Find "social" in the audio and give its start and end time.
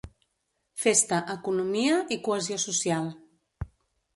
2.65-3.07